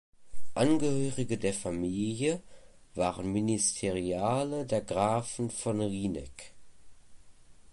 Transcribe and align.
Angehörige 0.55 1.37
der 1.37 1.53
Familie 1.53 2.41
waren 2.95 3.31
Ministeriale 3.31 4.65
der 4.65 4.81
Grafen 4.81 5.51
von 5.51 5.79
Rieneck. 5.79 6.55